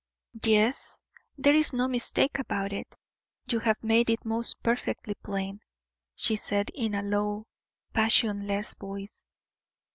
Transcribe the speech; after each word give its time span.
"Yes, 0.43 0.99
there 1.37 1.53
is 1.53 1.73
no 1.73 1.87
mistake 1.87 2.39
about 2.39 2.73
it 2.73 2.95
you 3.51 3.59
have 3.59 3.83
made 3.83 4.09
it 4.09 4.25
most 4.25 4.55
perfectly 4.63 5.13
plain," 5.13 5.59
she 6.15 6.35
said, 6.35 6.71
in 6.71 6.95
a 6.95 7.03
low, 7.03 7.45
passionless 7.93 8.73
voice. 8.73 9.23